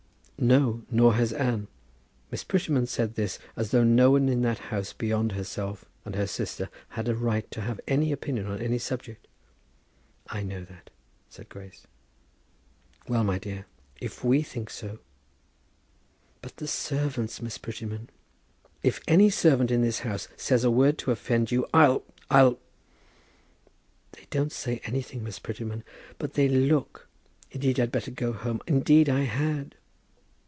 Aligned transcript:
"No, 0.43 0.81
nor 0.89 1.13
has 1.13 1.33
Anne." 1.33 1.67
Miss 2.31 2.43
Prettyman 2.43 2.87
said 2.87 3.13
this 3.13 3.37
as 3.55 3.69
though 3.69 3.83
no 3.83 4.09
one 4.09 4.27
in 4.27 4.41
that 4.41 4.57
house 4.73 4.91
beyond 4.91 5.33
herself 5.33 5.85
and 6.03 6.15
her 6.15 6.25
sister 6.25 6.67
had 6.89 7.07
a 7.07 7.13
right 7.15 7.45
to 7.51 7.61
have 7.61 7.79
any 7.87 8.11
opinion 8.11 8.47
on 8.47 8.59
any 8.59 8.79
subject. 8.79 9.27
"I 10.25 10.41
know 10.41 10.63
that," 10.63 10.89
said 11.29 11.47
Grace. 11.47 11.85
"Well, 13.07 13.23
my 13.23 13.37
dear. 13.37 13.67
If 13.99 14.23
we 14.23 14.41
think 14.41 14.71
so" 14.71 14.97
"But 16.41 16.57
the 16.57 16.67
servants, 16.67 17.39
Miss 17.39 17.59
Prettyman?" 17.59 18.09
"If 18.81 18.99
any 19.07 19.29
servant 19.29 19.69
in 19.69 19.83
this 19.83 19.99
house 19.99 20.27
says 20.37 20.63
a 20.63 20.71
word 20.71 20.97
to 20.99 21.11
offend 21.11 21.51
you, 21.51 21.67
I'll 21.71 22.03
I'll" 22.31 22.57
"They 24.13 24.25
don't 24.31 24.51
say 24.51 24.81
anything, 24.85 25.23
Miss 25.23 25.37
Prettyman, 25.37 25.83
but 26.17 26.33
they 26.33 26.49
look. 26.49 27.07
Indeed 27.51 27.79
I'd 27.79 27.91
better 27.91 28.09
go 28.09 28.33
home. 28.33 28.59
Indeed 28.65 29.07
I 29.07 29.25
had!" 29.25 29.75